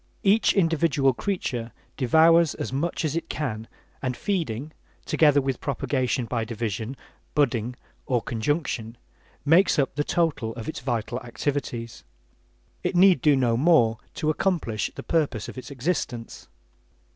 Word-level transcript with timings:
Each 0.23 0.53
individual 0.53 1.13
creature 1.13 1.71
devours 1.95 2.55
as 2.55 2.73
much 2.73 3.05
as 3.05 3.15
it 3.15 3.29
can 3.29 3.67
and 4.01 4.17
feeding, 4.17 4.71
together 5.05 5.39
with 5.39 5.61
propagation 5.61 6.25
by 6.25 6.43
division, 6.43 6.97
"budding" 7.35 7.75
or 8.07 8.19
conjunction, 8.19 8.97
makes 9.45 9.77
up 9.77 9.93
the 9.93 10.03
total 10.03 10.53
of 10.55 10.67
its 10.67 10.79
vital 10.79 11.19
activities. 11.19 12.03
It 12.83 12.95
need 12.95 13.21
do 13.21 13.35
no 13.35 13.55
more 13.55 13.99
to 14.15 14.31
accomplish 14.31 14.89
the 14.95 15.03
purpose 15.03 15.47
of 15.47 15.55
its 15.55 15.69
existence. 15.69 16.47